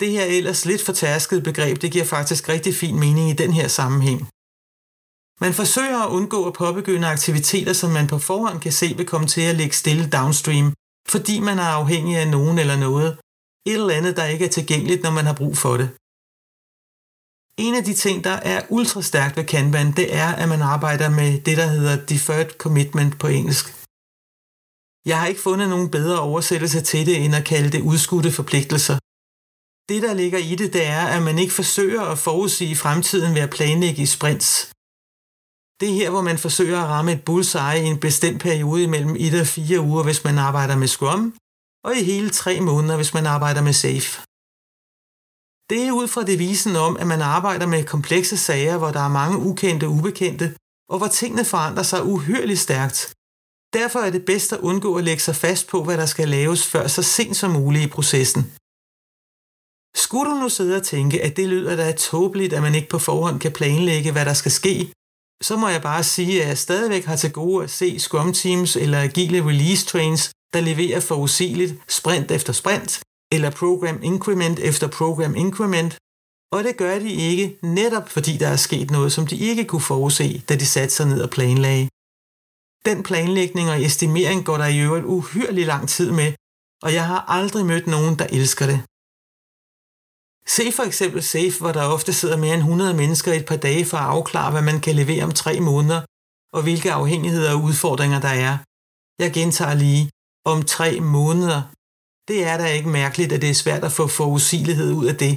[0.00, 3.68] Det her ellers lidt fortærskede begreb, det giver faktisk rigtig fin mening i den her
[3.68, 4.20] sammenhæng.
[5.40, 9.26] Man forsøger at undgå at påbegynde aktiviteter, som man på forhånd kan se vil komme
[9.26, 10.74] til at ligge stille downstream,
[11.08, 13.10] fordi man er afhængig af nogen eller noget,
[13.66, 15.88] et eller andet, der ikke er tilgængeligt, når man har brug for det.
[17.58, 21.08] En af de ting, der er ultra stærkt ved Kanban, det er, at man arbejder
[21.10, 23.66] med det, der hedder Deferred Commitment på engelsk.
[25.06, 28.98] Jeg har ikke fundet nogen bedre oversættelse til det, end at kalde det udskudte forpligtelser.
[29.88, 33.42] Det, der ligger i det, det er, at man ikke forsøger at forudsige fremtiden ved
[33.42, 34.70] at planlægge i sprints.
[35.80, 39.16] Det er her, hvor man forsøger at ramme et bullseye i en bestemt periode mellem
[39.18, 41.34] 1 og 4 uger, hvis man arbejder med Scrum,
[41.84, 44.31] og i hele 3 måneder, hvis man arbejder med SAFe.
[45.70, 49.08] Det er ud fra devisen om, at man arbejder med komplekse sager, hvor der er
[49.20, 50.54] mange ukendte og ubekendte,
[50.92, 53.14] og hvor tingene forandrer sig uhyrligt stærkt.
[53.78, 56.66] Derfor er det bedst at undgå at lægge sig fast på, hvad der skal laves
[56.66, 58.42] før så sent som muligt i processen.
[59.94, 62.98] Skulle du nu sidde og tænke, at det lyder da tåbeligt, at man ikke på
[62.98, 64.92] forhånd kan planlægge, hvad der skal ske,
[65.42, 68.76] så må jeg bare sige, at jeg stadigvæk har til gode at se Scrum Teams
[68.76, 73.02] eller agile release trains, der leverer forudsigeligt sprint efter sprint,
[73.34, 75.92] eller program increment efter program increment,
[76.54, 79.88] og det gør de ikke netop fordi der er sket noget, som de ikke kunne
[79.92, 81.88] forudse, da de satte sig ned og planlagde.
[82.88, 86.32] Den planlægning og estimering går der i øvrigt uhyrelig lang tid med,
[86.82, 88.80] og jeg har aldrig mødt nogen, der elsker det.
[90.56, 93.56] Se for eksempel SAFE, hvor der ofte sidder mere end 100 mennesker i et par
[93.56, 96.00] dage for at afklare, hvad man kan levere om tre måneder,
[96.56, 98.54] og hvilke afhængigheder og udfordringer der er.
[99.22, 100.10] Jeg gentager lige,
[100.44, 101.62] om tre måneder.
[102.32, 105.34] Det er da ikke mærkeligt, at det er svært at få forudsigelighed ud af det.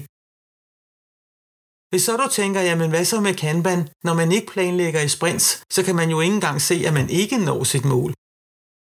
[1.89, 3.81] Hvis så du tænker, jamen hvad så med Kanban?
[4.07, 7.09] Når man ikke planlægger i sprints, så kan man jo ikke engang se, at man
[7.09, 8.11] ikke når sit mål.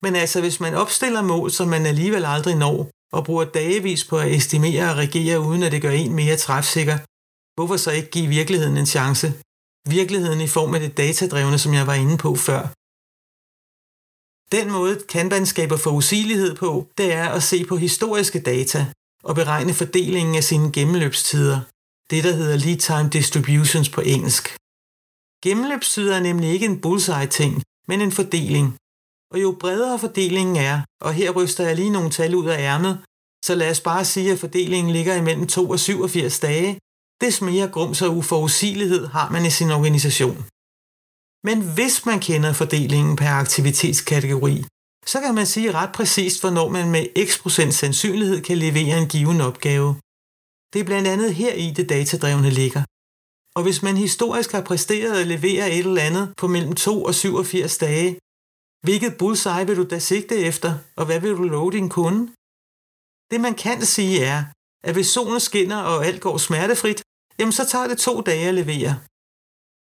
[0.04, 4.16] Men altså, hvis man opstiller mål, som man alligevel aldrig når, og bruger dagevis på
[4.18, 6.96] at estimere og regere, uden at det gør en mere træfsikker,
[7.56, 9.26] hvorfor så ikke give virkeligheden en chance?
[9.88, 12.62] Virkeligheden i form af det datadrevne, som jeg var inde på før.
[14.52, 18.86] Den måde Kanban skaber forudsigelighed på, det er at se på historiske data
[19.24, 21.60] og beregne fordelingen af sine gennemløbstider.
[22.10, 24.56] Det, der hedder lead time distributions på engelsk.
[25.44, 28.76] Gennemløbstider er nemlig ikke en bullseye-ting, men en fordeling.
[29.32, 32.98] Og jo bredere fordelingen er, og her ryster jeg lige nogle tal ud af ærmet,
[33.44, 36.78] så lad os bare sige, at fordelingen ligger imellem 2 og 87 dage,
[37.20, 40.44] des mere grums og uforudsigelighed har man i sin organisation.
[41.44, 44.64] Men hvis man kender fordelingen per aktivitetskategori,
[45.06, 49.08] så kan man sige ret præcist, hvornår man med x procent sandsynlighed kan levere en
[49.08, 49.88] given opgave.
[50.72, 52.82] Det er blandt andet her i det datadrevne ligger.
[53.56, 57.14] Og hvis man historisk har præsteret at levere et eller andet på mellem 2 og
[57.14, 58.18] 87 dage,
[58.84, 62.22] hvilket bullseye vil du da sigte efter, og hvad vil du love din kunde?
[63.30, 64.44] Det man kan sige er,
[64.84, 67.02] at hvis solen skinner og alt går smertefrit,
[67.38, 68.92] jamen så tager det to dage at levere.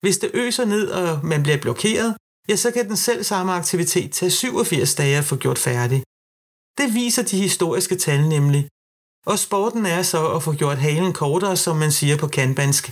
[0.04, 2.16] Hvis det øser ned, og man bliver blokeret,
[2.48, 6.02] ja, så kan den selv samme aktivitet tage 87 dage at få gjort færdig.
[6.78, 8.68] Det viser de historiske tal nemlig.
[9.26, 12.84] Og sporten er så at få gjort halen kortere, som man siger på kanbansk.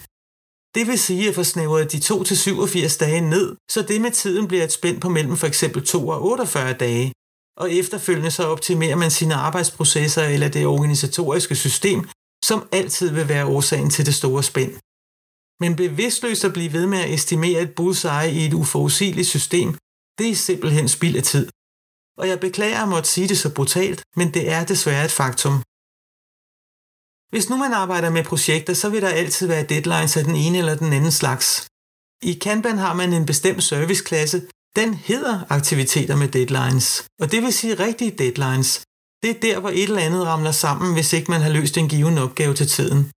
[0.75, 4.65] Det vil sige at få snævret de 2-87 dage ned, så det med tiden bliver
[4.65, 7.13] et spænd på mellem for eksempel 2 og 48 dage,
[7.57, 12.09] og efterfølgende så optimerer man sine arbejdsprocesser eller det organisatoriske system,
[12.45, 14.73] som altid vil være årsagen til det store spænd.
[15.61, 19.69] Men bevidstløst at blive ved med at estimere et bullseye i et uforudsigeligt system,
[20.19, 21.49] det er simpelthen spild af tid.
[22.19, 25.63] Og jeg beklager at måtte sige det så brutalt, men det er desværre et faktum.
[27.33, 30.59] Hvis nu man arbejder med projekter, så vil der altid være deadlines af den ene
[30.59, 31.47] eller den anden slags.
[32.23, 34.39] I Kanban har man en bestemt serviceklasse,
[34.77, 38.71] den hedder aktiviteter med deadlines, og det vil sige rigtige deadlines.
[39.23, 41.89] Det er der, hvor et eller andet ramler sammen, hvis ikke man har løst en
[41.89, 43.11] given opgave til tiden.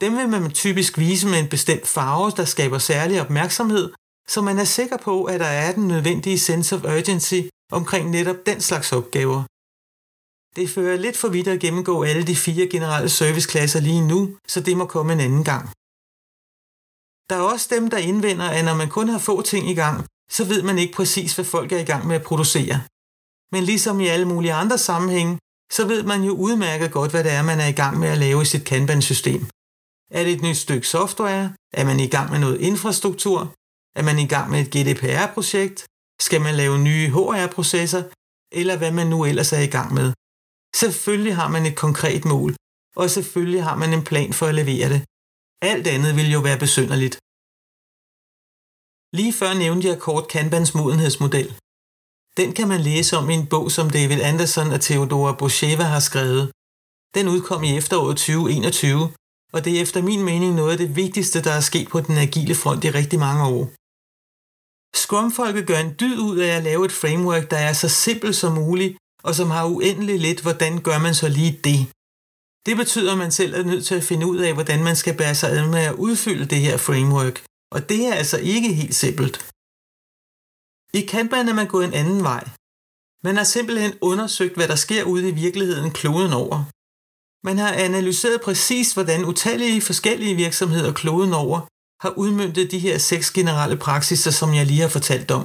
[0.00, 3.92] Dem vil man typisk vise med en bestemt farve, der skaber særlig opmærksomhed,
[4.28, 7.40] så man er sikker på, at der er den nødvendige sense of urgency
[7.72, 9.42] omkring netop den slags opgaver.
[10.56, 14.60] Det fører lidt for vidt at gennemgå alle de fire generelle serviceklasser lige nu, så
[14.60, 15.64] det må komme en anden gang.
[17.28, 20.06] Der er også dem, der indvender, at når man kun har få ting i gang,
[20.30, 22.82] så ved man ikke præcis, hvad folk er i gang med at producere.
[23.52, 25.38] Men ligesom i alle mulige andre sammenhænge,
[25.72, 28.18] så ved man jo udmærket godt, hvad det er, man er i gang med at
[28.18, 29.46] lave i sit Kanban-system.
[30.16, 31.54] Er det et nyt stykke software?
[31.80, 33.38] Er man i gang med noget infrastruktur?
[33.98, 35.78] Er man i gang med et GDPR-projekt?
[36.26, 38.02] Skal man lave nye HR-processer?
[38.60, 40.08] Eller hvad man nu ellers er i gang med?
[40.82, 42.50] Selvfølgelig har man et konkret mål,
[42.96, 45.00] og selvfølgelig har man en plan for at levere det.
[45.70, 47.16] Alt andet vil jo være besynderligt.
[49.18, 51.48] Lige før nævnte jeg kort Kanbans modenhedsmodel.
[52.40, 56.02] Den kan man læse om i en bog, som David Anderson og Theodora Bocheva har
[56.08, 56.44] skrevet.
[57.16, 59.12] Den udkom i efteråret 2021,
[59.52, 62.16] og det er efter min mening noget af det vigtigste, der er sket på den
[62.16, 63.62] agile front i rigtig mange år.
[65.02, 68.52] Scrum-folket gør en dyd ud af at lave et framework, der er så simpelt som
[68.52, 71.80] muligt, og som har uendelig lidt, hvordan gør man så lige det.
[72.66, 75.16] Det betyder, at man selv er nødt til at finde ud af, hvordan man skal
[75.16, 77.36] bære sig ad med at udfylde det her framework.
[77.74, 79.36] Og det er altså ikke helt simpelt.
[80.98, 82.44] I Kanban er man gået en anden vej.
[83.26, 86.58] Man har simpelthen undersøgt, hvad der sker ude i virkeligheden kloden over.
[87.44, 91.60] Man har analyseret præcis, hvordan utallige forskellige virksomheder kloden over
[92.02, 95.44] har udmyndtet de her seks generelle praksiser, som jeg lige har fortalt om.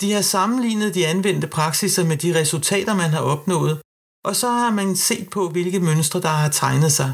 [0.00, 3.74] De har sammenlignet de anvendte praksiser med de resultater, man har opnået,
[4.24, 7.10] og så har man set på, hvilke mønstre, der har tegnet sig.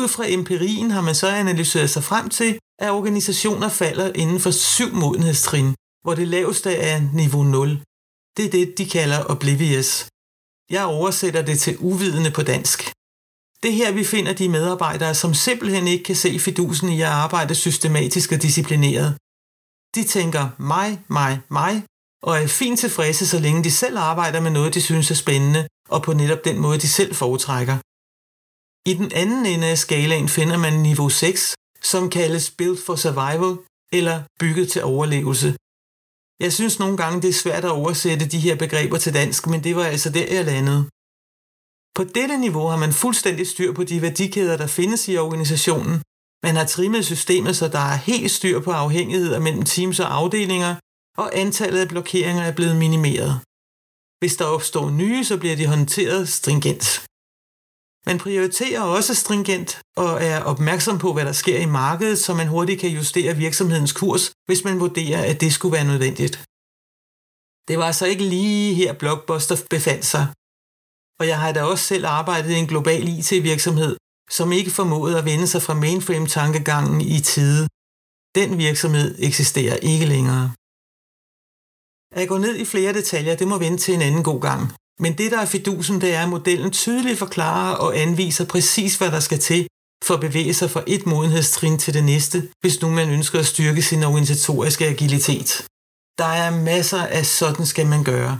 [0.00, 4.50] Ud fra empirien har man så analyseret sig frem til, at organisationer falder inden for
[4.50, 7.82] syv modenhedstrin, hvor det laveste er niveau 0.
[8.36, 9.90] Det er det, de kalder oblivious.
[10.70, 12.78] Jeg oversætter det til uvidende på dansk.
[13.62, 17.54] Det her, vi finder de medarbejdere, som simpelthen ikke kan se fidusen i at arbejde
[17.54, 19.10] systematisk og disciplineret.
[19.94, 21.84] De tænker mig, mig, mig,
[22.22, 25.68] og er fint tilfredse, så længe de selv arbejder med noget, de synes er spændende,
[25.88, 27.76] og på netop den måde, de selv foretrækker.
[28.90, 33.52] I den anden ende af skalaen finder man niveau 6, som kaldes Build for Survival,
[33.92, 35.56] eller bygget til overlevelse.
[36.44, 39.64] Jeg synes nogle gange, det er svært at oversætte de her begreber til dansk, men
[39.64, 40.82] det var altså der, jeg landede.
[41.96, 46.02] På dette niveau har man fuldstændig styr på de værdikæder, der findes i organisationen.
[46.42, 50.74] Man har trimmet systemet, så der er helt styr på afhængigheder mellem teams og afdelinger,
[51.18, 53.40] og antallet af blokeringer er blevet minimeret.
[54.20, 57.07] Hvis der opstår nye, så bliver de håndteret stringent.
[58.06, 62.48] Man prioriterer også stringent og er opmærksom på, hvad der sker i markedet, så man
[62.48, 66.34] hurtigt kan justere virksomhedens kurs, hvis man vurderer, at det skulle være nødvendigt.
[67.68, 70.24] Det var altså ikke lige her Blockbuster befandt sig.
[71.20, 73.96] Og jeg har da også selv arbejdet i en global IT-virksomhed,
[74.30, 77.68] som ikke formåede at vende sig fra mainframe-tankegangen i tide.
[78.38, 80.44] Den virksomhed eksisterer ikke længere.
[82.20, 84.62] At gå ned i flere detaljer, det må vente til en anden god gang.
[85.00, 89.10] Men det, der er fidusen, det er, at modellen tydeligt forklarer og anviser præcis, hvad
[89.10, 89.66] der skal til
[90.04, 93.46] for at bevæge sig fra et modenhedstrin til det næste, hvis nu man ønsker at
[93.46, 95.66] styrke sin organisatoriske agilitet.
[96.18, 98.38] Der er masser af sådan skal man gøre.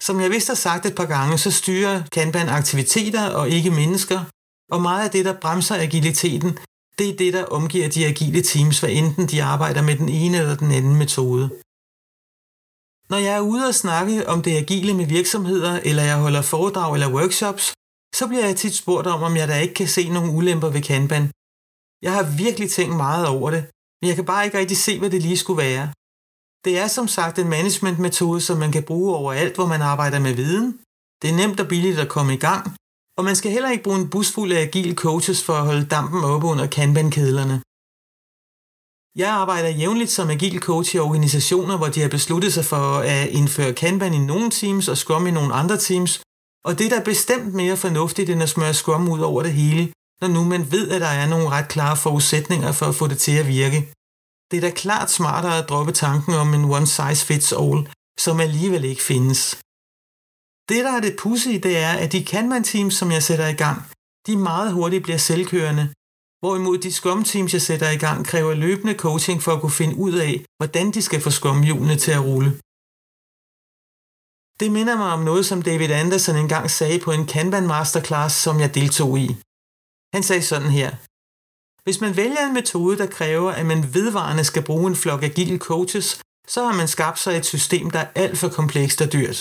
[0.00, 4.24] Som jeg vist har sagt et par gange, så styrer Kanban aktiviteter og ikke mennesker,
[4.72, 6.58] og meget af det, der bremser agiliteten,
[6.98, 10.38] det er det, der omgiver de agile teams, hvad enten de arbejder med den ene
[10.38, 11.50] eller den anden metode.
[13.10, 16.94] Når jeg er ude og snakke om det agile med virksomheder, eller jeg holder foredrag
[16.94, 17.72] eller workshops,
[18.18, 20.82] så bliver jeg tit spurgt om, om jeg da ikke kan se nogle ulemper ved
[20.82, 21.30] Kanban.
[22.02, 23.62] Jeg har virkelig tænkt meget over det,
[24.00, 25.86] men jeg kan bare ikke rigtig se, hvad det lige skulle være.
[26.64, 30.34] Det er som sagt en managementmetode, som man kan bruge overalt, hvor man arbejder med
[30.34, 30.78] viden.
[31.22, 32.64] Det er nemt og billigt at komme i gang,
[33.18, 35.86] og man skal heller ikke bruge en bus fuld af agile coaches for at holde
[35.86, 37.62] dampen oppe under Kanban-kedlerne.
[39.18, 43.28] Jeg arbejder jævnligt som agil coach i organisationer, hvor de har besluttet sig for at
[43.28, 46.22] indføre Kanban i nogle teams og Scrum i nogle andre teams,
[46.64, 49.92] og det er da bestemt mere fornuftigt end at smøre Scrum ud over det hele,
[50.20, 53.18] når nu man ved, at der er nogle ret klare forudsætninger for at få det
[53.18, 53.80] til at virke.
[54.50, 58.40] Det er da klart smartere at droppe tanken om en one size fits all, som
[58.40, 59.40] alligevel ikke findes.
[60.68, 63.78] Det, der er det pudsige, det er, at de Kanban-teams, som jeg sætter i gang,
[64.26, 65.84] de meget hurtigt bliver selvkørende,
[66.44, 69.96] Hvorimod de Scrum Teams, jeg sætter i gang, kræver løbende coaching for at kunne finde
[69.96, 71.62] ud af, hvordan de skal få scrum
[72.04, 72.50] til at rulle.
[74.60, 78.60] Det minder mig om noget, som David Anderson engang sagde på en Kanban Masterclass, som
[78.60, 79.28] jeg deltog i.
[80.14, 80.90] Han sagde sådan her.
[81.84, 85.58] Hvis man vælger en metode, der kræver, at man vedvarende skal bruge en flok agile
[85.58, 86.08] coaches,
[86.48, 89.38] så har man skabt sig et system, der er alt for komplekst og dyrt.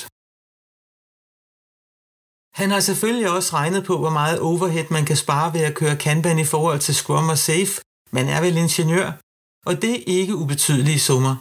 [2.60, 5.98] Han har selvfølgelig også regnet på, hvor meget overhead man kan spare ved at køre
[5.98, 7.74] Kanban i forhold til Scrum og Safe.
[8.12, 9.08] Man er vel ingeniør,
[9.66, 11.36] og det er ikke ubetydelige summer.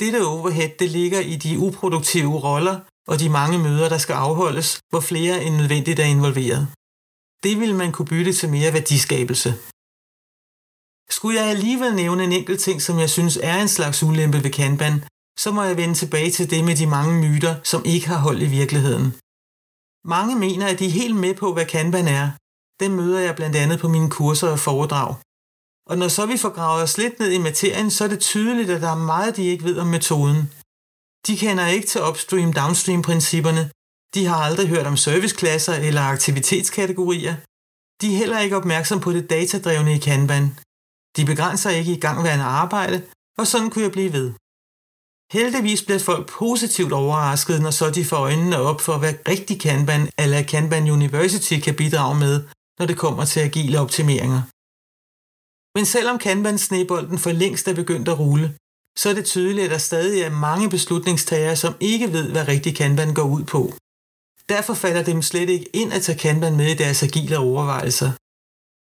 [0.00, 4.80] Dette overhead det ligger i de uproduktive roller og de mange møder, der skal afholdes,
[4.90, 6.68] hvor flere end nødvendigt er involveret.
[7.44, 9.50] Det vil man kunne bytte til mere værdiskabelse.
[11.10, 14.50] Skulle jeg alligevel nævne en enkelt ting, som jeg synes er en slags ulempe ved
[14.50, 15.04] Kanban,
[15.38, 18.42] så må jeg vende tilbage til det med de mange myter, som ikke har hold
[18.42, 19.14] i virkeligheden.
[20.04, 22.30] Mange mener, at de er helt med på, hvad Kanban er.
[22.80, 25.14] Det møder jeg blandt andet på mine kurser og foredrag.
[25.90, 28.70] Og når så vi får gravet os lidt ned i materien, så er det tydeligt,
[28.70, 30.52] at der er meget, de ikke ved om metoden.
[31.26, 33.70] De kender ikke til upstream-downstream-principperne.
[34.14, 37.34] De har aldrig hørt om serviceklasser eller aktivitetskategorier.
[38.00, 40.58] De er heller ikke opmærksom på det datadrevne i Kanban.
[41.16, 43.06] De begrænser ikke i gangværende arbejde,
[43.38, 44.32] og sådan kunne jeg blive ved.
[45.32, 50.08] Heldigvis bliver folk positivt overrasket, når så de får øjnene op for, hvad rigtig Kanban
[50.18, 52.34] eller Kanban University kan bidrage med,
[52.78, 54.42] når det kommer til agile optimeringer.
[55.76, 58.48] Men selvom Kanban-snebolden for længst er begyndt at rulle,
[58.98, 62.76] så er det tydeligt, at der stadig er mange beslutningstagere, som ikke ved, hvad rigtig
[62.76, 63.72] Kanban går ud på.
[64.48, 68.10] Derfor falder dem slet ikke ind at tage Kanban med i deres agile overvejelser.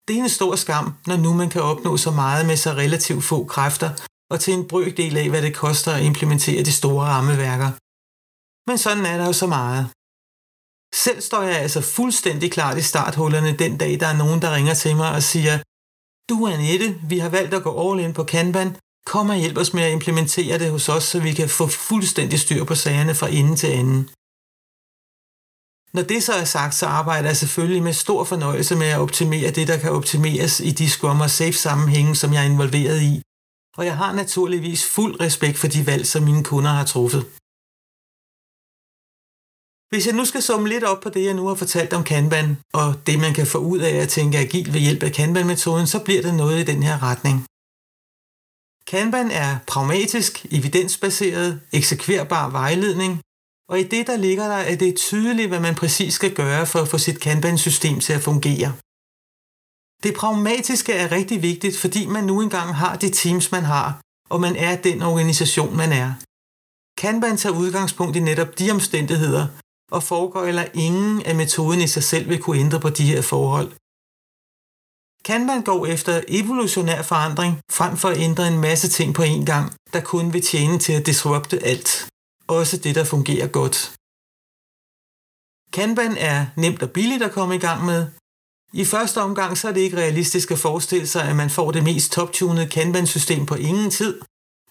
[0.08, 3.24] Det er en stor skam, når nu man kan opnå så meget med så relativt
[3.24, 3.90] få kræfter,
[4.32, 7.72] og til en brøkdel af, hvad det koster at implementere de store rammeværker.
[8.70, 9.84] Men sådan er der jo så meget.
[11.04, 14.74] Selv står jeg altså fuldstændig klart i starthullerne den dag, der er nogen, der ringer
[14.74, 15.56] til mig og siger,
[16.30, 18.76] du Annette, vi har valgt at gå all in på Kanban,
[19.06, 22.40] kom og hjælp os med at implementere det hos os, så vi kan få fuldstændig
[22.40, 24.10] styr på sagerne fra ende til anden.
[25.94, 29.52] Når det så er sagt, så arbejder jeg selvfølgelig med stor fornøjelse med at optimere
[29.52, 33.22] det, der kan optimeres i de Scrum og Safe sammenhænge, som jeg er involveret i.
[33.80, 37.24] Og jeg har naturligvis fuld respekt for de valg, som mine kunder har truffet.
[39.92, 42.58] Hvis jeg nu skal summe lidt op på det, jeg nu har fortalt om Kanban,
[42.74, 46.00] og det, man kan få ud af at tænke agil ved hjælp af Kanban-metoden, så
[46.06, 47.38] bliver det noget i den her retning.
[48.92, 53.14] Kanban er pragmatisk, evidensbaseret, eksekverbar vejledning,
[53.72, 56.66] og i det, der ligger der, at det er tydeligt, hvad man præcis skal gøre
[56.66, 58.70] for at få sit Kanban-system til at fungere.
[60.04, 64.42] Det pragmatiske er rigtig vigtigt, fordi man nu engang har de teams, man har, og
[64.42, 66.14] man er den organisation, man er.
[67.02, 69.48] Kanban tager udgangspunkt i netop de omstændigheder,
[69.92, 73.22] og foregår eller ingen af metoden i sig selv vil kunne ændre på de her
[73.22, 73.72] forhold.
[75.26, 79.74] Kanban går efter evolutionær forandring frem for at ændre en masse ting på én gang,
[79.94, 82.10] der kun vil tjene til at disrupte alt
[82.50, 83.78] også det, der fungerer godt.
[85.74, 88.02] Kanban er nemt og billigt at komme i gang med.
[88.74, 91.84] I første omgang så er det ikke realistisk at forestille sig, at man får det
[91.84, 94.22] mest top-tunede Kanban-system på ingen tid,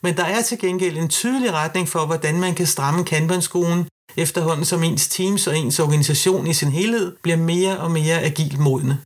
[0.02, 4.64] men der er til gengæld en tydelig retning for, hvordan man kan stramme Kanban-skolen, efterhånden
[4.64, 9.02] som ens teams og ens organisation i sin helhed bliver mere og mere agil modne.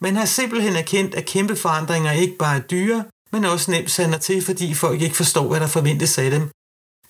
[0.00, 4.18] Man har simpelthen erkendt, at kæmpe forandringer ikke bare er dyre, men også nemt sander
[4.18, 6.50] til, fordi folk ikke forstår, hvad der forventes af dem,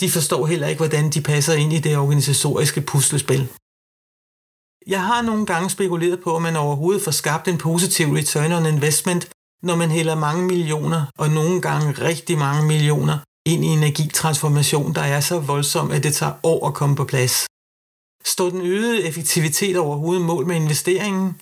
[0.01, 3.49] de forstår heller ikke, hvordan de passer ind i det organisatoriske puslespil.
[4.89, 8.74] Jeg har nogle gange spekuleret på, om man overhovedet får skabt en positiv return on
[8.74, 9.28] investment,
[9.62, 14.95] når man hælder mange millioner, og nogle gange rigtig mange millioner, ind i en energitransformation,
[14.95, 17.47] der er så voldsom, at det tager år at komme på plads.
[18.24, 21.41] Står den øgede effektivitet overhovedet mål med investeringen?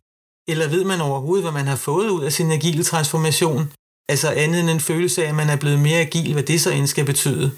[0.49, 3.73] Eller ved man overhovedet, hvad man har fået ud af sin agile transformation?
[4.09, 6.71] Altså andet end en følelse af, at man er blevet mere agil, hvad det så
[6.71, 7.53] end skal betyde.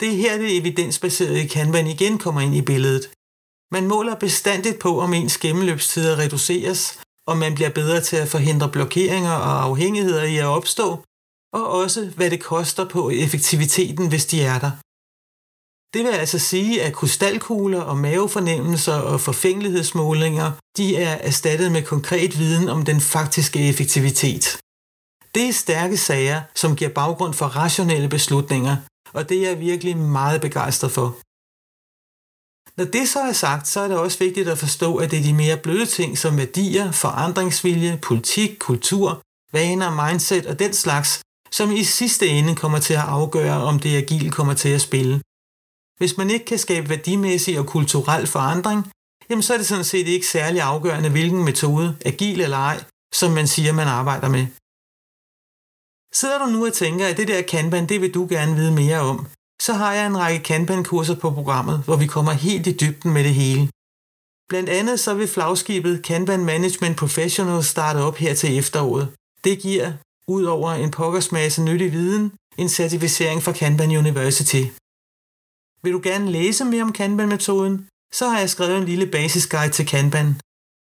[0.00, 3.10] Det er her det evidensbaserede Kanban igen kommer ind i billedet.
[3.72, 8.68] Man måler bestandigt på, om ens gennemløbstider reduceres, og man bliver bedre til at forhindre
[8.68, 11.04] blokeringer og afhængigheder i at opstå,
[11.52, 14.70] og også hvad det koster på effektiviteten, hvis de er der.
[15.94, 22.38] Det vil altså sige, at krystalkugler og mavefornemmelser og forfængelighedsmålinger, de er erstattet med konkret
[22.38, 24.58] viden om den faktiske effektivitet.
[25.34, 28.76] Det er stærke sager, som giver baggrund for rationelle beslutninger,
[29.12, 31.16] og det er jeg virkelig meget begejstret for.
[32.76, 35.22] Når det så er sagt, så er det også vigtigt at forstå, at det er
[35.22, 41.72] de mere bløde ting som værdier, forandringsvilje, politik, kultur, vaner, mindset og den slags, som
[41.72, 45.20] i sidste ende kommer til at afgøre, om det agil kommer til at spille.
[45.98, 48.90] Hvis man ikke kan skabe værdimæssig og kulturel forandring,
[49.30, 53.32] jamen så er det sådan set ikke særlig afgørende, hvilken metode, agil eller ej, som
[53.32, 54.46] man siger, man arbejder med.
[56.12, 59.00] Sidder du nu og tænker, at det der Kanban, det vil du gerne vide mere
[59.00, 59.26] om,
[59.60, 63.24] så har jeg en række Kanban-kurser på programmet, hvor vi kommer helt i dybden med
[63.24, 63.68] det hele.
[64.48, 69.08] Blandt andet så vil flagskibet Kanban Management Professional starte op her til efteråret.
[69.44, 69.92] Det giver,
[70.28, 74.62] ud over en pokkers masse nyttig viden, en certificering fra Kanban University.
[75.82, 79.86] Vil du gerne læse mere om Kanban-metoden, så har jeg skrevet en lille basisguide til
[79.86, 80.40] Kanban.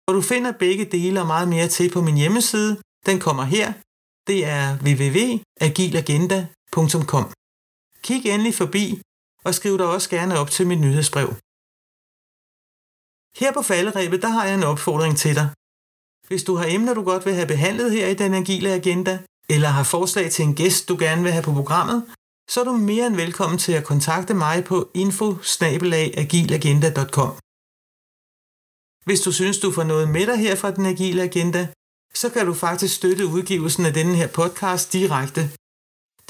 [0.09, 2.81] Og du finder begge dele og meget mere til på min hjemmeside.
[3.07, 3.73] Den kommer her,
[4.27, 7.33] det er www.agilagenda.com.
[8.07, 9.03] Kig endelig forbi
[9.45, 11.29] og skriv dig også gerne op til mit nyhedsbrev.
[13.41, 15.49] Her på falderæbet, der har jeg en opfordring til dig.
[16.29, 19.69] Hvis du har emner, du godt vil have behandlet her i den agile agenda, eller
[19.69, 21.99] har forslag til en gæst, du gerne vil have på programmet,
[22.51, 25.27] så er du mere end velkommen til at kontakte mig på info
[29.07, 31.69] Hvis du synes, du får noget med dig her fra den agile agenda,
[32.15, 35.43] så kan du faktisk støtte udgivelsen af denne her podcast direkte.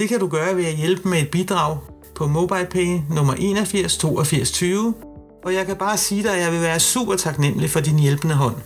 [0.03, 1.79] Det kan du gøre ved at hjælpe med et bidrag
[2.15, 4.95] på MobilePay nummer 81 82 20,
[5.45, 8.35] og jeg kan bare sige dig, at jeg vil være super taknemmelig for din hjælpende
[8.35, 8.57] hånd.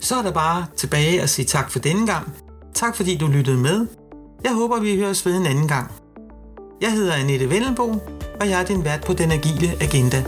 [0.00, 2.34] Så er der bare tilbage at sige tak for denne gang.
[2.74, 3.86] Tak fordi du lyttede med.
[4.44, 5.92] Jeg håber, vi høres ved en anden gang.
[6.80, 7.84] Jeg hedder Annette Vellenbo,
[8.40, 10.24] og jeg er din vært på Den Agile Agenda.